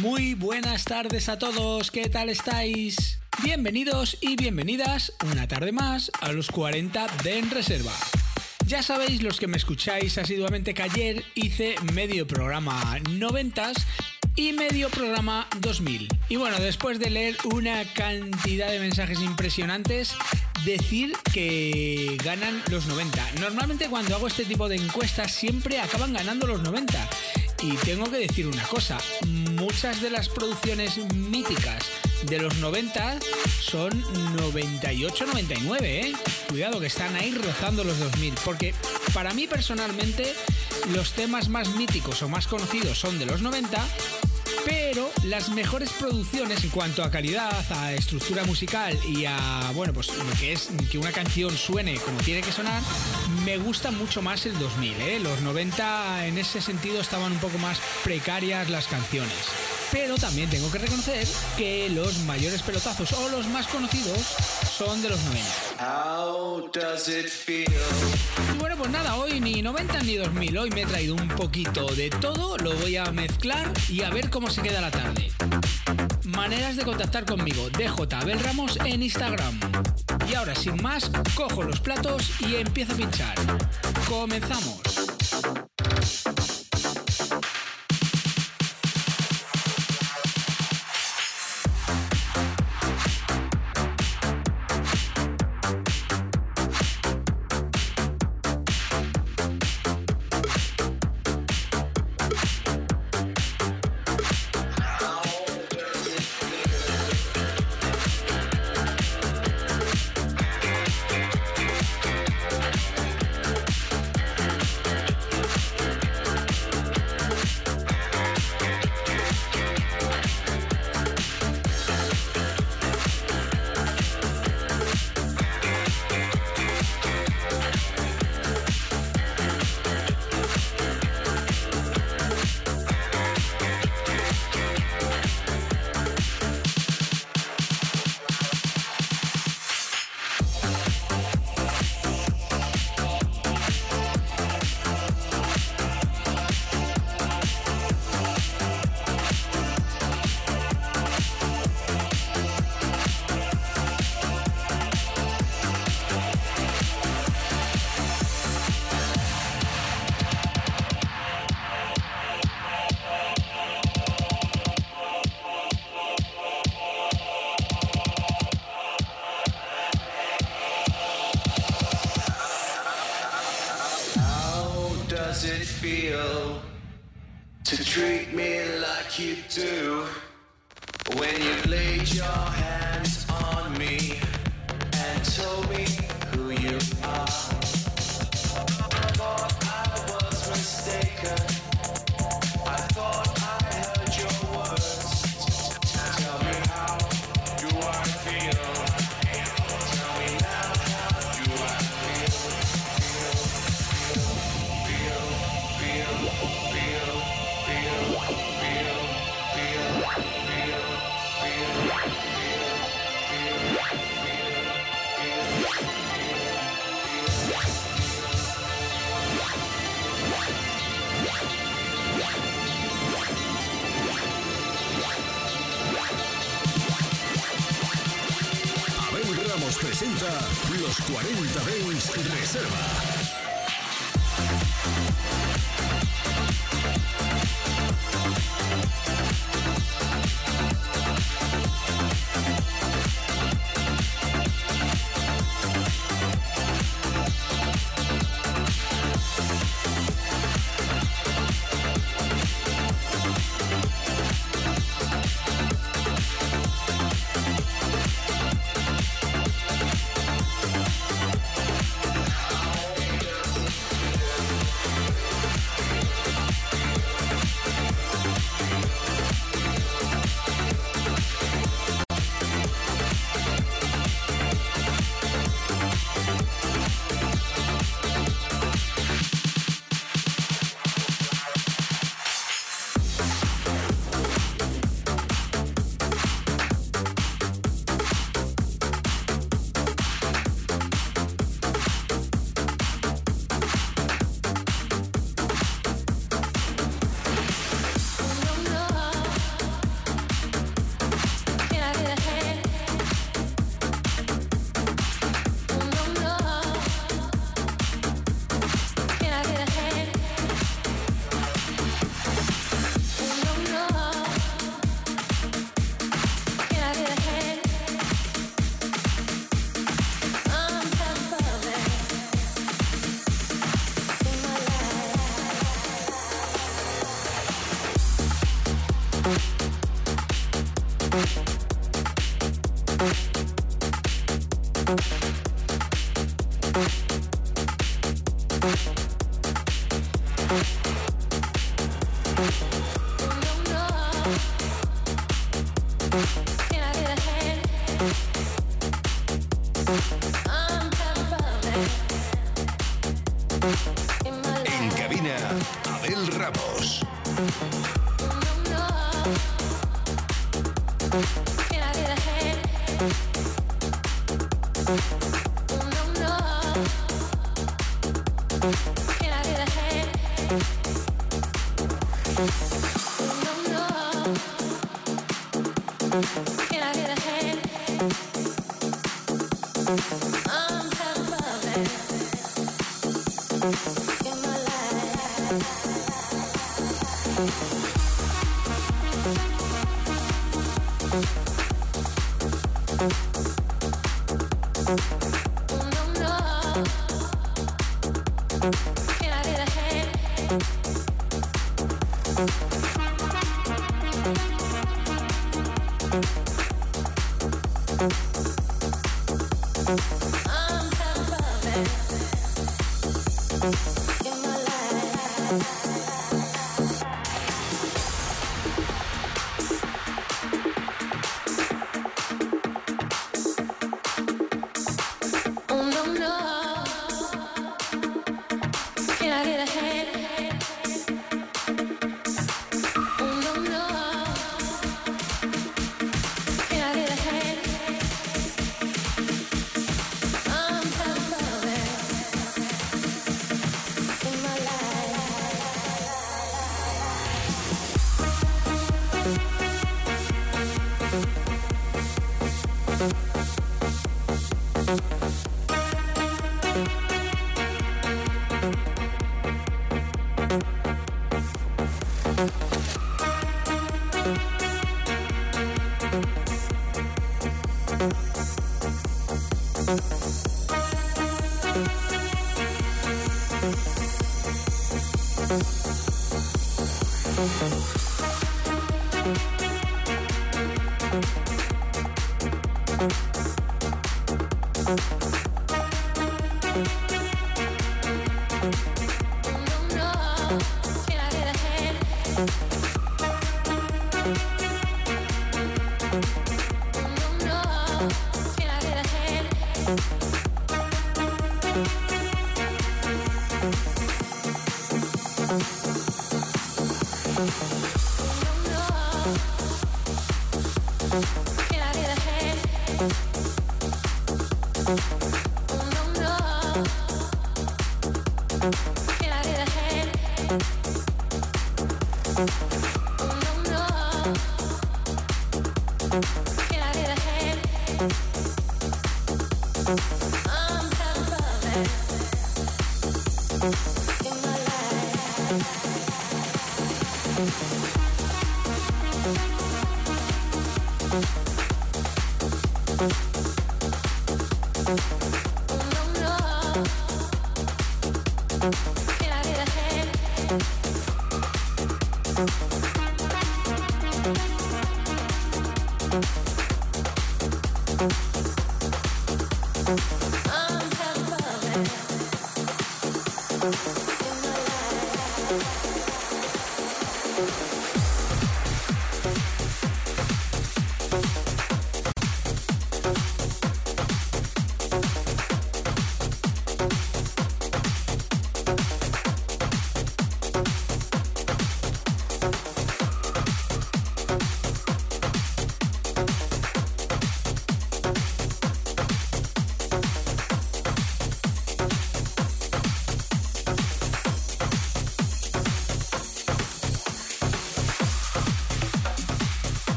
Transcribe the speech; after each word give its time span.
Muy 0.00 0.32
buenas 0.32 0.84
tardes 0.84 1.28
a 1.28 1.38
todos, 1.38 1.90
¿qué 1.90 2.08
tal 2.08 2.30
estáis? 2.30 3.20
Bienvenidos 3.42 4.16
y 4.22 4.34
bienvenidas 4.34 5.12
una 5.30 5.46
tarde 5.46 5.72
más 5.72 6.10
a 6.22 6.32
los 6.32 6.50
40 6.50 7.06
de 7.22 7.38
En 7.38 7.50
Reserva. 7.50 7.92
Ya 8.64 8.82
sabéis 8.82 9.22
los 9.22 9.38
que 9.38 9.46
me 9.46 9.58
escucháis 9.58 10.16
asiduamente 10.16 10.72
que 10.72 10.82
ayer 10.84 11.24
hice 11.34 11.74
medio 11.92 12.26
programa 12.26 12.98
90 13.10 13.72
y 14.36 14.54
medio 14.54 14.88
programa 14.88 15.46
2000. 15.58 16.08
Y 16.30 16.36
bueno, 16.36 16.58
después 16.60 16.98
de 16.98 17.10
leer 17.10 17.36
una 17.52 17.84
cantidad 17.92 18.70
de 18.70 18.80
mensajes 18.80 19.20
impresionantes, 19.20 20.14
decir 20.64 21.12
que 21.34 22.16
ganan 22.24 22.62
los 22.70 22.86
90. 22.86 23.32
Normalmente 23.40 23.88
cuando 23.90 24.16
hago 24.16 24.28
este 24.28 24.46
tipo 24.46 24.66
de 24.66 24.76
encuestas 24.76 25.32
siempre 25.32 25.78
acaban 25.78 26.14
ganando 26.14 26.46
los 26.46 26.62
90. 26.62 27.06
Y 27.62 27.76
tengo 27.76 28.10
que 28.10 28.16
decir 28.16 28.46
una 28.46 28.62
cosa, 28.62 28.96
muchas 29.72 30.02
de 30.02 30.10
las 30.10 30.28
producciones 30.28 30.98
míticas 31.14 31.84
de 32.24 32.40
los 32.40 32.56
90 32.56 33.20
son 33.60 33.90
98-99, 34.36 35.78
¿eh? 35.82 36.12
Cuidado 36.48 36.80
que 36.80 36.88
están 36.88 37.14
ahí 37.14 37.32
rozando 37.34 37.84
los 37.84 37.96
2000, 38.00 38.34
porque 38.44 38.74
para 39.14 39.32
mí 39.32 39.46
personalmente 39.46 40.34
los 40.92 41.12
temas 41.12 41.48
más 41.48 41.68
míticos 41.76 42.20
o 42.22 42.28
más 42.28 42.48
conocidos 42.48 42.98
son 42.98 43.20
de 43.20 43.26
los 43.26 43.42
90, 43.42 43.80
pero 44.64 45.10
las 45.24 45.48
mejores 45.50 45.90
producciones 45.92 46.64
en 46.64 46.70
cuanto 46.70 47.02
a 47.02 47.10
calidad, 47.10 47.64
a 47.70 47.92
estructura 47.92 48.44
musical 48.44 48.98
y 49.08 49.24
a, 49.24 49.70
bueno, 49.74 49.92
pues 49.92 50.08
lo 50.08 50.32
que 50.38 50.52
es 50.52 50.70
que 50.90 50.98
una 50.98 51.12
canción 51.12 51.56
suene 51.56 51.96
como 51.96 52.18
tiene 52.20 52.42
que 52.42 52.52
sonar, 52.52 52.82
me 53.44 53.58
gusta 53.58 53.90
mucho 53.90 54.22
más 54.22 54.46
el 54.46 54.58
2000, 54.58 55.00
¿eh? 55.00 55.20
Los 55.20 55.40
90 55.42 56.26
en 56.26 56.38
ese 56.38 56.60
sentido 56.60 57.00
estaban 57.00 57.32
un 57.32 57.38
poco 57.38 57.58
más 57.58 57.80
precarias 58.04 58.68
las 58.70 58.86
canciones. 58.86 59.79
Pero 59.92 60.16
también 60.16 60.48
tengo 60.48 60.70
que 60.70 60.78
reconocer 60.78 61.26
que 61.56 61.88
los 61.90 62.18
mayores 62.20 62.62
pelotazos 62.62 63.12
o 63.12 63.28
los 63.28 63.46
más 63.48 63.66
conocidos 63.66 64.20
son 64.76 65.02
de 65.02 65.08
los 65.08 65.20
90. 65.24 65.44
Y 68.54 68.58
bueno, 68.58 68.76
pues 68.76 68.90
nada, 68.90 69.16
hoy 69.16 69.40
ni 69.40 69.62
90 69.62 70.02
ni 70.02 70.16
2000, 70.16 70.58
hoy 70.58 70.70
me 70.70 70.82
he 70.82 70.86
traído 70.86 71.14
un 71.14 71.28
poquito 71.28 71.86
de 71.94 72.10
todo, 72.10 72.56
lo 72.58 72.74
voy 72.76 72.96
a 72.96 73.04
mezclar 73.12 73.70
y 73.88 74.02
a 74.02 74.10
ver 74.10 74.30
cómo 74.30 74.50
se 74.50 74.62
queda 74.62 74.80
la 74.80 74.90
tarde. 74.90 75.30
Maneras 76.24 76.76
de 76.76 76.84
contactar 76.84 77.24
conmigo, 77.24 77.68
DJ 77.70 78.16
Abel 78.16 78.40
Ramos 78.40 78.78
en 78.84 79.02
Instagram. 79.02 79.58
Y 80.30 80.34
ahora, 80.34 80.54
sin 80.54 80.80
más, 80.82 81.10
cojo 81.34 81.62
los 81.62 81.80
platos 81.80 82.30
y 82.40 82.54
empiezo 82.56 82.92
a 82.92 82.96
pinchar. 82.96 83.34
Comenzamos. 84.08 84.89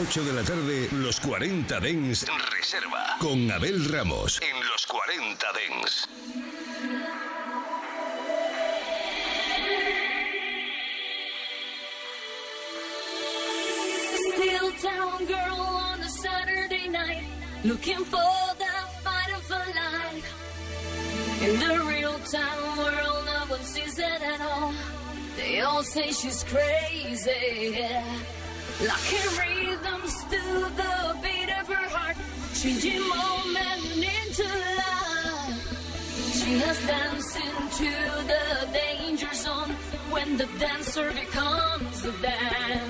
8 0.00 0.24
de 0.24 0.32
la 0.32 0.42
tarde, 0.42 0.88
los 0.92 1.20
40 1.20 1.78
Dens 1.78 2.24
Reserva. 2.50 3.16
Con 3.18 3.50
Abel 3.50 3.84
Ramos. 3.84 4.40
En 4.40 4.56
los 4.66 4.86
40 4.86 5.46
Dens. 5.52 6.08
Steel 14.32 14.72
town 14.80 15.26
girl 15.26 15.60
on 15.60 16.00
a 16.00 16.08
Saturday 16.08 16.88
night, 16.88 17.24
looking 17.64 18.02
for 18.02 18.54
the 18.56 18.64
fight 19.02 19.34
of 19.36 19.50
a 19.50 19.58
life. 19.76 20.24
In 21.42 21.60
the 21.60 21.84
real 21.84 22.18
time 22.20 22.78
world, 22.78 23.26
no 23.26 23.54
one 23.54 23.64
sees 23.64 23.98
it 23.98 24.22
at 24.22 24.40
all. 24.40 24.72
They 25.36 25.60
all 25.60 25.82
say 25.82 26.10
she's 26.10 26.42
crazy. 26.44 27.76
Locking 28.80 29.38
rhythms 29.38 29.49
to 29.49 29.49
the 30.80 31.16
beat 31.22 31.50
of 31.60 31.66
her 31.68 31.88
heart, 31.96 32.16
changing 32.54 33.00
moment 33.08 33.84
into 34.20 34.48
life. 34.82 35.60
She 36.38 36.58
has 36.58 36.78
danced 36.86 37.36
into 37.36 37.90
the 38.32 38.44
danger 38.72 39.32
zone 39.34 39.70
when 40.10 40.36
the 40.36 40.46
dancer 40.58 41.10
becomes 41.12 42.02
the 42.02 42.12
dance. 42.22 42.89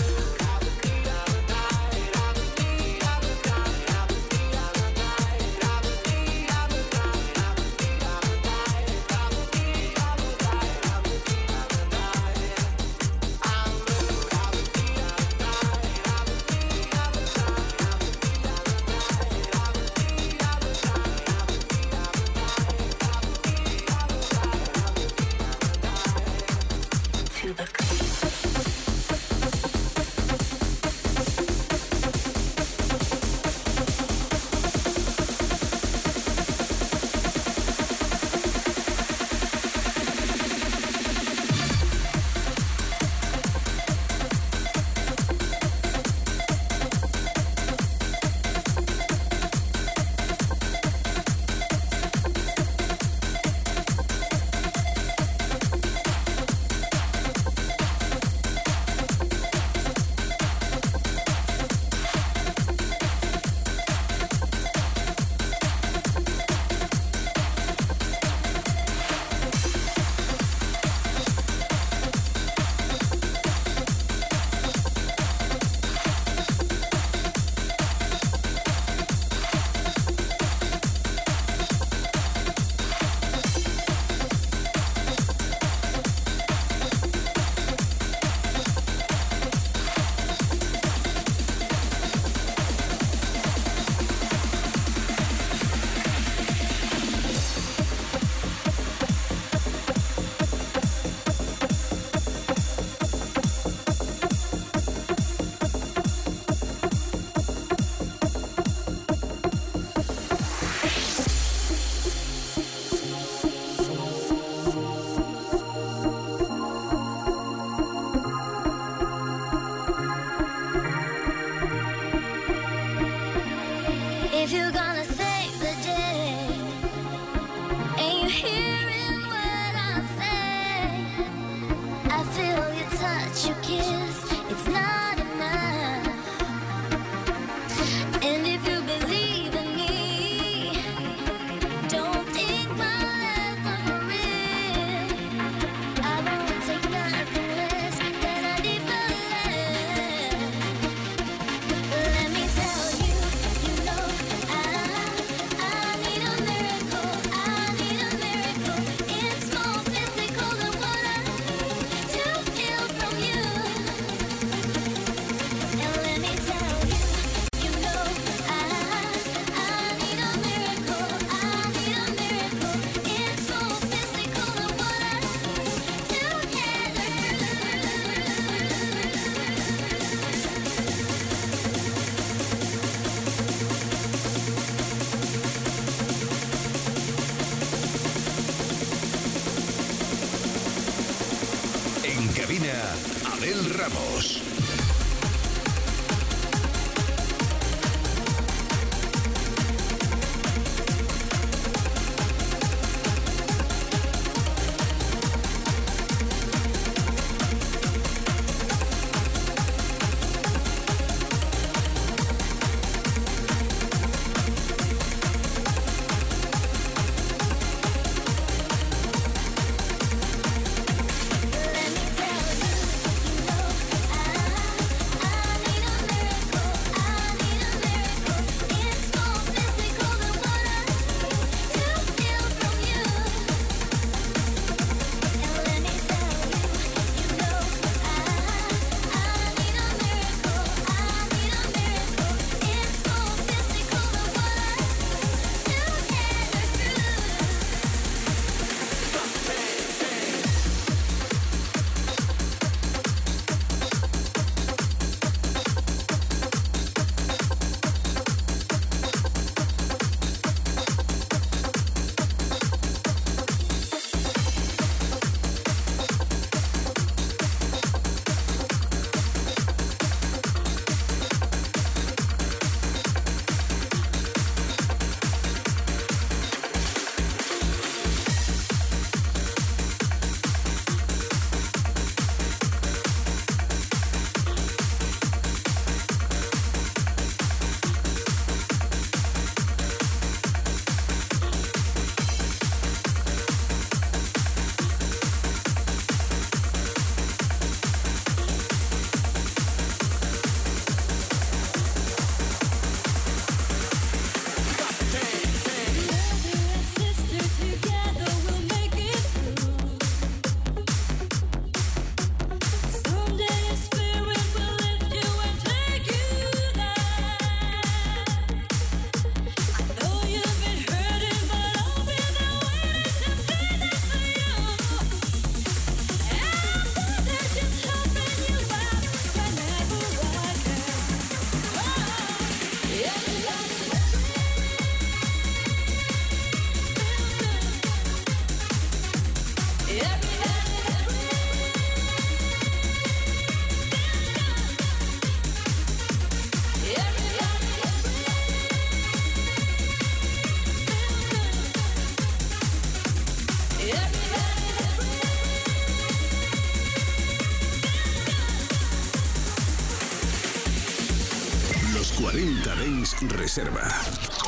Reserva. 363.27 364.40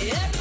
Yeah. 0.00 0.37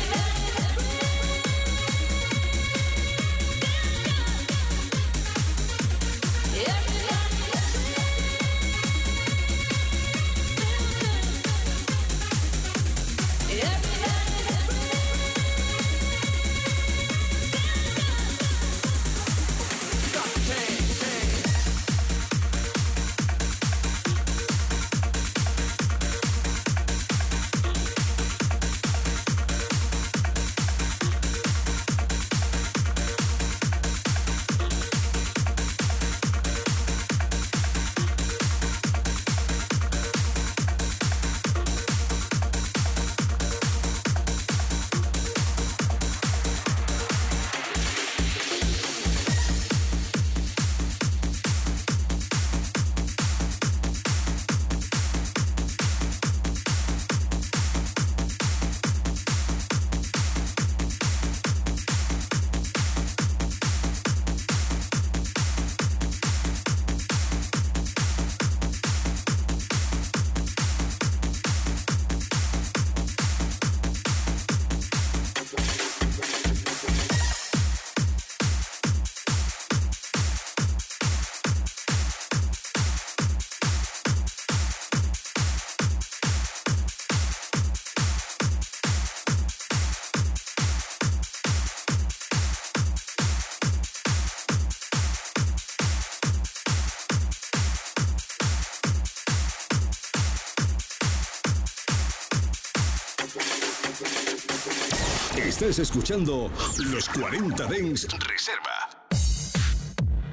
Escuchando 105.67 106.49
los 106.91 107.09
40 107.09 107.65
Dens 107.65 108.07
Reserva. 108.25 108.87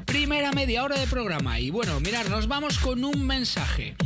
Primera 0.05 0.53
media 0.53 0.85
hora 0.85 0.97
de 0.97 1.09
programa 1.09 1.59
y 1.59 1.71
bueno, 1.71 1.99
mirar, 1.99 2.31
nos 2.31 2.47
vamos 2.47 2.79
con 2.79 3.03
un 3.05 3.27
mensaje. 3.27 3.97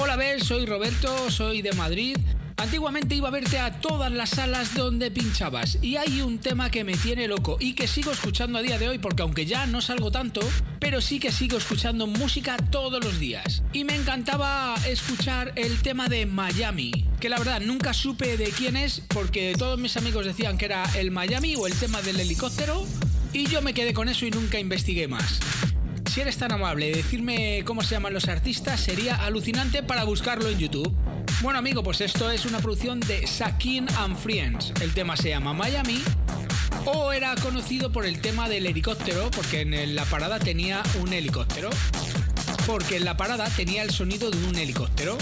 Hola, 0.00 0.16
Bel, 0.16 0.42
soy 0.42 0.64
Roberto, 0.64 1.30
soy 1.30 1.60
de 1.60 1.72
Madrid. 1.74 2.16
Antiguamente 2.58 3.14
iba 3.14 3.28
a 3.28 3.30
verte 3.30 3.60
a 3.60 3.80
todas 3.80 4.10
las 4.10 4.30
salas 4.30 4.74
donde 4.74 5.12
pinchabas 5.12 5.78
y 5.80 5.94
hay 5.96 6.22
un 6.22 6.38
tema 6.38 6.72
que 6.72 6.82
me 6.82 6.96
tiene 6.96 7.28
loco 7.28 7.56
y 7.60 7.74
que 7.74 7.86
sigo 7.86 8.10
escuchando 8.10 8.58
a 8.58 8.62
día 8.62 8.78
de 8.78 8.88
hoy 8.88 8.98
porque 8.98 9.22
aunque 9.22 9.46
ya 9.46 9.66
no 9.66 9.80
salgo 9.80 10.10
tanto, 10.10 10.40
pero 10.80 11.00
sí 11.00 11.20
que 11.20 11.30
sigo 11.30 11.56
escuchando 11.56 12.08
música 12.08 12.56
todos 12.56 13.02
los 13.02 13.20
días. 13.20 13.62
Y 13.72 13.84
me 13.84 13.94
encantaba 13.94 14.74
escuchar 14.88 15.52
el 15.54 15.80
tema 15.82 16.08
de 16.08 16.26
Miami, 16.26 17.06
que 17.20 17.28
la 17.28 17.38
verdad 17.38 17.60
nunca 17.60 17.94
supe 17.94 18.36
de 18.36 18.46
quién 18.46 18.76
es 18.76 19.02
porque 19.06 19.54
todos 19.56 19.78
mis 19.78 19.96
amigos 19.96 20.26
decían 20.26 20.58
que 20.58 20.64
era 20.64 20.82
el 20.96 21.12
Miami 21.12 21.54
o 21.54 21.68
el 21.68 21.74
tema 21.74 22.02
del 22.02 22.18
helicóptero 22.18 22.84
y 23.32 23.46
yo 23.46 23.62
me 23.62 23.72
quedé 23.72 23.94
con 23.94 24.08
eso 24.08 24.26
y 24.26 24.32
nunca 24.32 24.58
investigué 24.58 25.06
más. 25.06 25.38
Si 26.12 26.22
eres 26.22 26.38
tan 26.38 26.50
amable 26.50 26.86
de 26.86 26.96
decirme 26.96 27.62
cómo 27.64 27.82
se 27.82 27.90
llaman 27.90 28.14
los 28.14 28.26
artistas, 28.26 28.80
sería 28.80 29.14
alucinante 29.14 29.84
para 29.84 30.02
buscarlo 30.02 30.48
en 30.48 30.58
YouTube. 30.58 30.92
Bueno 31.40 31.60
amigo, 31.60 31.84
pues 31.84 32.00
esto 32.00 32.32
es 32.32 32.46
una 32.46 32.58
producción 32.58 32.98
de 32.98 33.24
Sakin 33.24 33.86
and 33.98 34.16
Friends. 34.18 34.72
El 34.80 34.92
tema 34.92 35.16
se 35.16 35.28
llama 35.28 35.54
Miami 35.54 36.02
o 36.84 37.12
era 37.12 37.36
conocido 37.36 37.92
por 37.92 38.04
el 38.06 38.20
tema 38.20 38.48
del 38.48 38.66
helicóptero 38.66 39.30
porque 39.30 39.60
en 39.60 39.94
la 39.94 40.04
parada 40.06 40.40
tenía 40.40 40.82
un 41.00 41.12
helicóptero. 41.12 41.70
Porque 42.66 42.96
en 42.96 43.04
la 43.04 43.16
parada 43.16 43.48
tenía 43.50 43.82
el 43.82 43.90
sonido 43.90 44.32
de 44.32 44.46
un 44.48 44.56
helicóptero. 44.56 45.16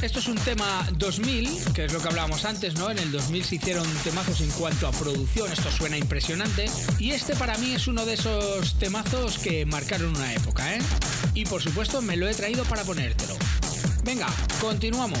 Esto 0.00 0.20
es 0.20 0.28
un 0.28 0.36
tema 0.36 0.88
2000, 0.92 1.72
que 1.74 1.84
es 1.84 1.92
lo 1.92 2.00
que 2.00 2.08
hablábamos 2.08 2.46
antes, 2.46 2.74
¿no? 2.76 2.90
En 2.90 2.98
el 2.98 3.12
2000 3.12 3.44
se 3.44 3.56
hicieron 3.56 3.86
temazos 4.04 4.40
en 4.40 4.50
cuanto 4.50 4.88
a 4.88 4.92
producción, 4.92 5.52
esto 5.52 5.70
suena 5.70 5.98
impresionante. 5.98 6.70
Y 6.98 7.10
este 7.10 7.36
para 7.36 7.58
mí 7.58 7.74
es 7.74 7.88
uno 7.88 8.06
de 8.06 8.14
esos 8.14 8.78
temazos 8.78 9.38
que 9.38 9.66
marcaron 9.66 10.16
una 10.16 10.32
época, 10.32 10.74
¿eh? 10.74 10.80
Y 11.34 11.44
por 11.44 11.62
supuesto 11.62 12.00
me 12.00 12.16
lo 12.16 12.26
he 12.26 12.34
traído 12.34 12.64
para 12.64 12.84
ponértelo. 12.84 13.36
Venga, 14.08 14.26
continuamos. 14.58 15.20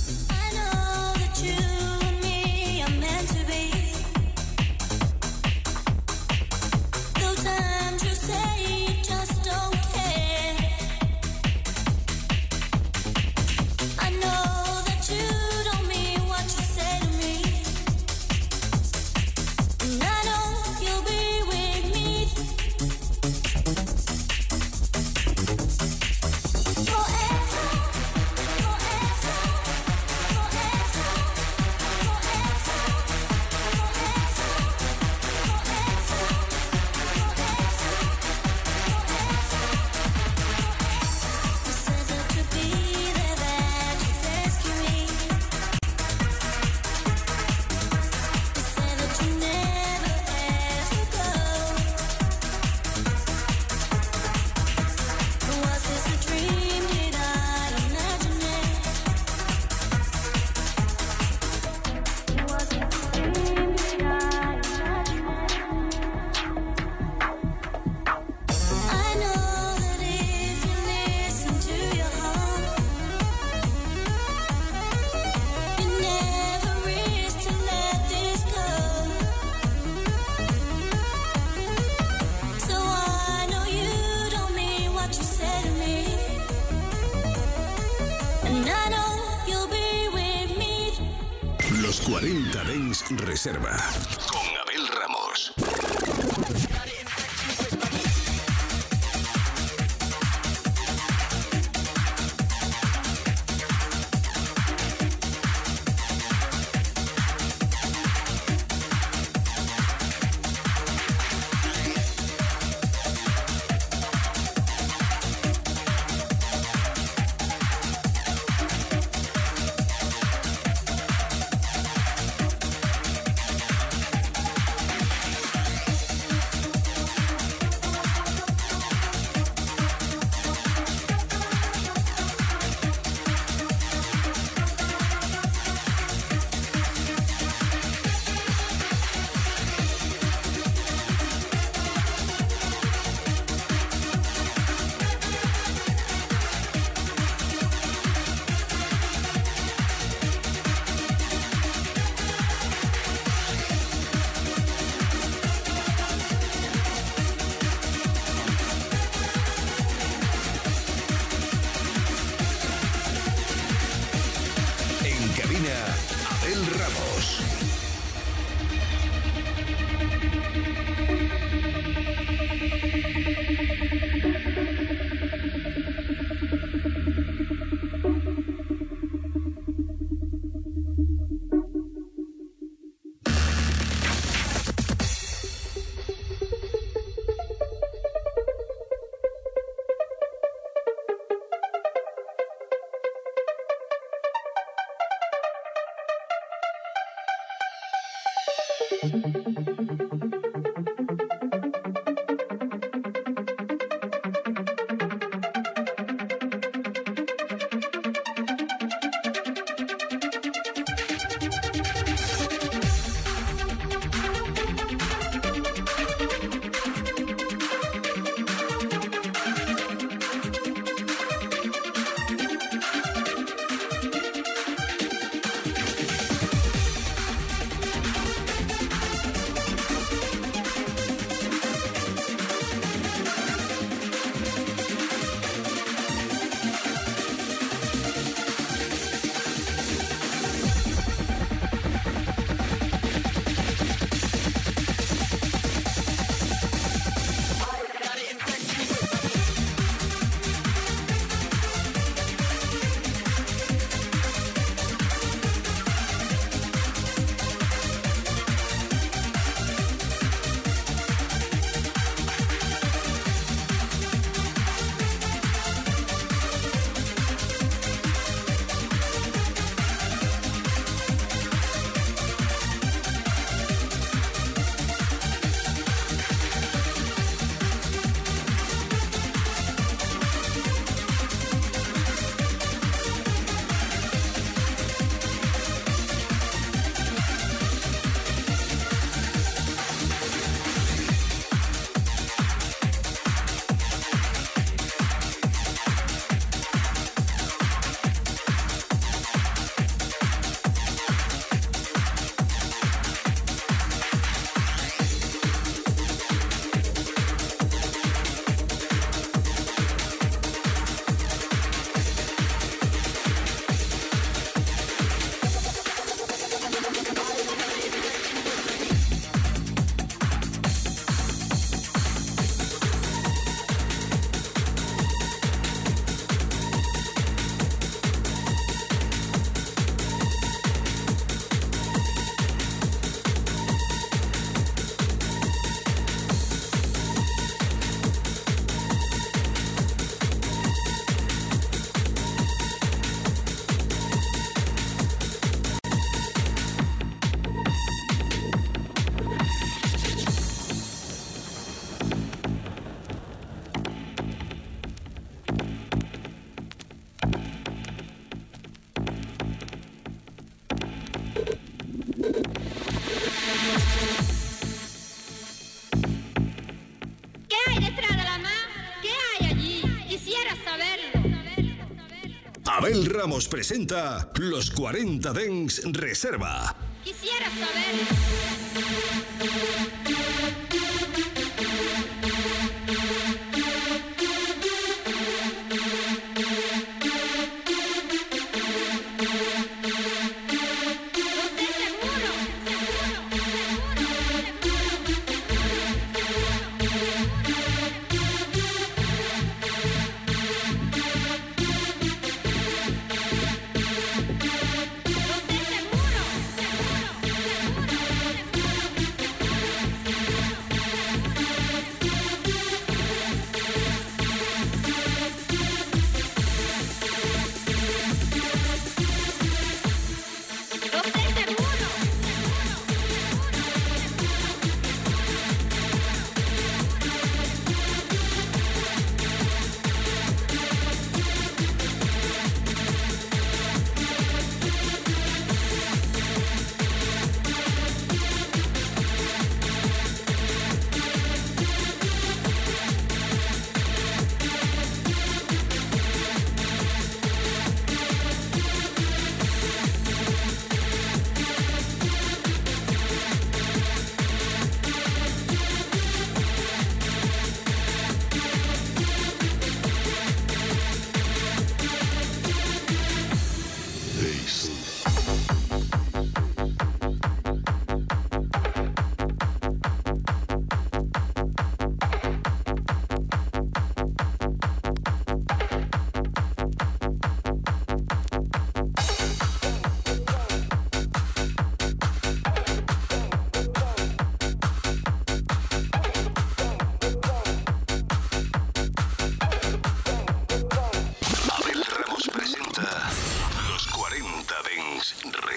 Ramos 373.21 373.47
presenta 373.47 374.31
Los 374.39 374.71
40 374.71 375.31
Dens 375.31 375.83
Reserva. 375.93 376.75
Quisiera 377.03 377.45
saber. 377.51 378.50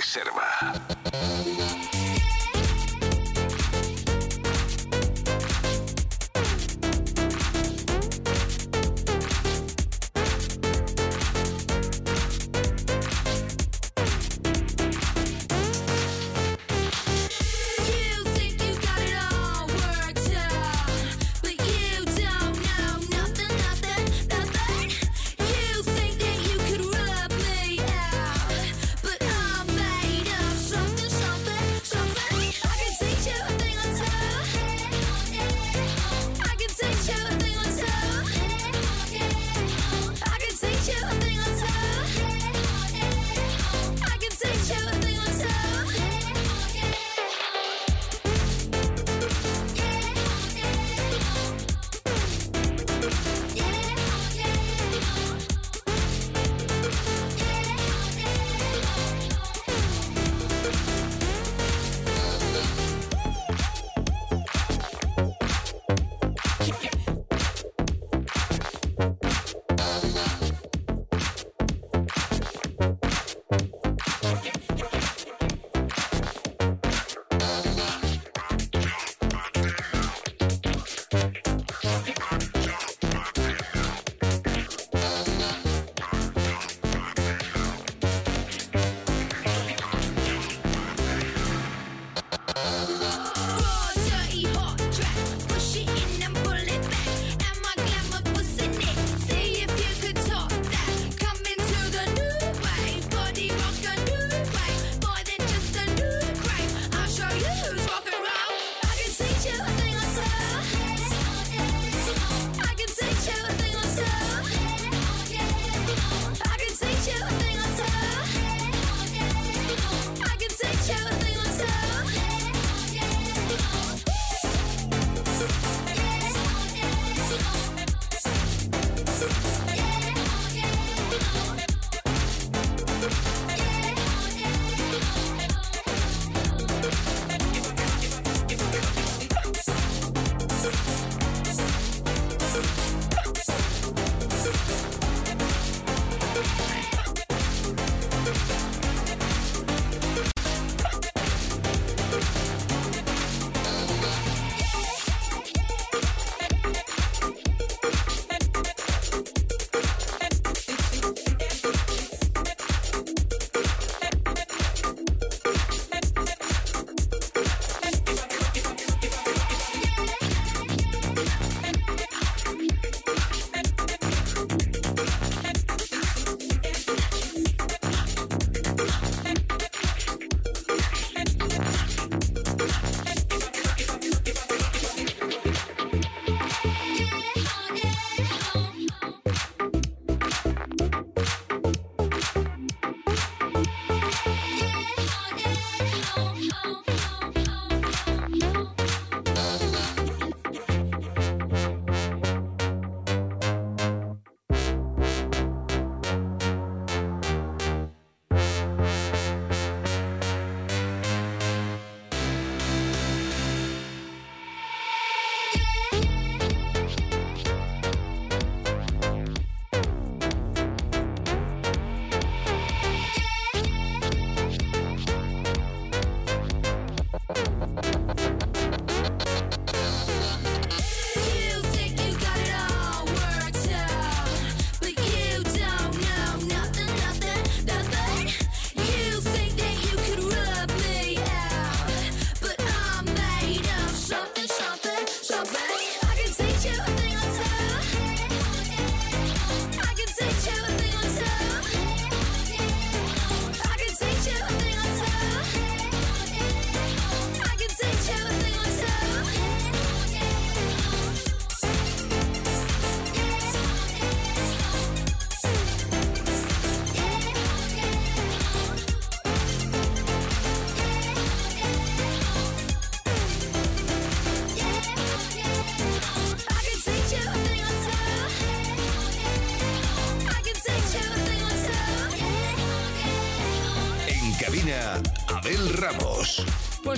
Something, 0.07 1.54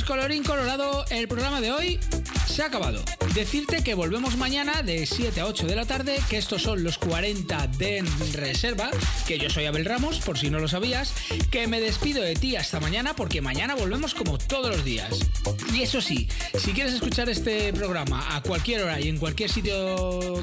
colorín 0.06 0.44
colorado, 0.44 1.04
el 1.10 1.26
programa 1.26 1.60
de 1.60 1.72
hoy 1.72 2.00
se 2.46 2.62
ha 2.62 2.66
acabado. 2.66 3.02
Decirte 3.34 3.82
que 3.82 3.94
volvemos 3.94 4.36
mañana 4.36 4.82
de 4.82 5.04
7 5.04 5.40
a 5.40 5.46
8 5.46 5.66
de 5.66 5.74
la 5.74 5.84
tarde, 5.84 6.20
que 6.30 6.38
estos 6.38 6.62
son 6.62 6.84
los 6.84 6.96
40 6.96 7.66
de 7.78 8.04
reserva, 8.32 8.90
que 9.26 9.38
yo 9.38 9.50
soy 9.50 9.66
Abel 9.66 9.84
Ramos, 9.84 10.20
por 10.20 10.38
si 10.38 10.48
no 10.48 10.60
lo 10.60 10.68
sabías, 10.68 11.12
que 11.50 11.66
me 11.66 11.80
despido 11.80 12.22
de 12.22 12.34
ti 12.34 12.54
hasta 12.54 12.78
mañana 12.78 13.14
porque 13.16 13.42
mañana 13.42 13.74
volvemos 13.74 14.14
como 14.14 14.38
todos 14.38 14.74
los 14.74 14.84
días. 14.84 15.18
Y 15.74 15.82
eso 15.82 16.00
sí, 16.00 16.28
si 16.58 16.72
quieres 16.72 16.94
escuchar 16.94 17.28
este 17.28 17.72
programa 17.72 18.36
a 18.36 18.42
cualquier 18.42 18.84
hora 18.84 19.00
y 19.00 19.08
en 19.08 19.18
cualquier 19.18 19.50
sitio 19.50 19.96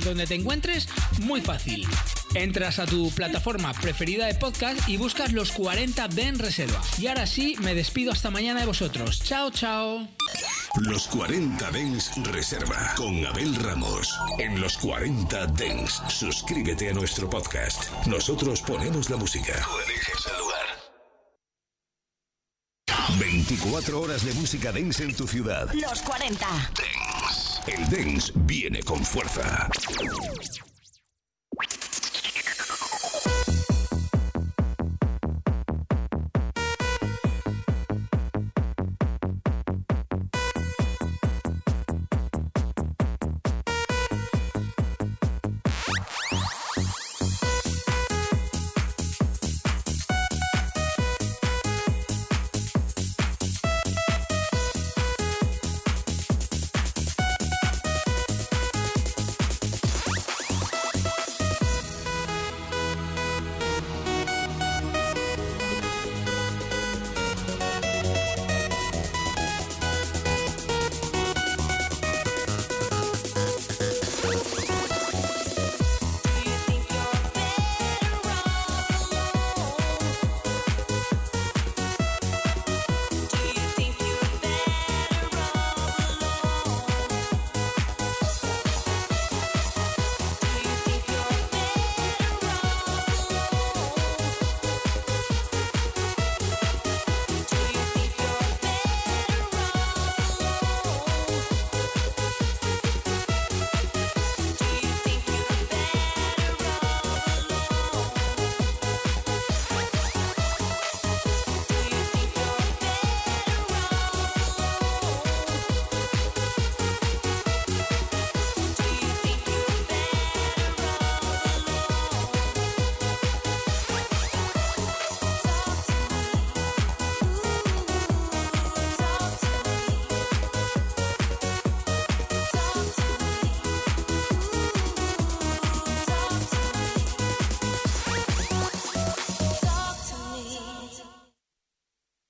donde 0.04 0.28
te 0.28 0.36
encuentres, 0.36 0.90
muy 1.22 1.42
fácil. 1.42 1.88
Entras 2.36 2.80
a 2.80 2.86
tu 2.86 3.12
plataforma 3.12 3.74
preferida 3.74 4.26
de 4.26 4.34
podcast 4.34 4.90
y 4.90 4.98
buscas 4.98 5.32
los 5.34 5.52
40 5.52 6.08
de 6.08 6.24
en 6.24 6.40
reserva. 6.40 6.82
Y 6.98 7.08
ahora 7.08 7.28
sí, 7.28 7.56
me 7.62 7.76
despido 7.76 8.12
hasta 8.12 8.32
mañana 8.32 8.62
de 8.62 8.66
vosotros. 8.66 9.22
Chao, 9.24 9.52
chao. 9.52 10.08
Los 10.82 11.08
40 11.08 11.72
Dens 11.72 12.12
Reserva 12.24 12.94
con 12.96 13.24
Abel 13.26 13.56
Ramos. 13.56 14.20
En 14.40 14.60
los 14.60 14.78
40 14.78 15.46
Dens, 15.48 16.02
suscríbete 16.08 16.90
a 16.90 16.94
nuestro 16.94 17.30
podcast. 17.30 17.92
Nosotros 18.08 18.62
ponemos 18.62 19.12
la 19.12 19.18
música. 19.18 19.54
Tú 19.54 19.80
eliges 19.88 20.26
el 20.32 20.40
lugar. 20.40 20.54
24 23.20 24.02
horas 24.02 24.26
de 24.26 24.34
música 24.34 24.72
dance 24.72 25.04
en 25.04 25.16
tu 25.16 25.28
ciudad. 25.28 25.72
Los 25.74 26.02
40. 26.02 26.48
El 27.68 27.90
dance 27.90 28.32
viene 28.36 28.82
con 28.82 29.06
fuerza. 29.06 29.70